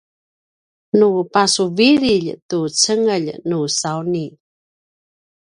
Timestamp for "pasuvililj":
1.33-2.27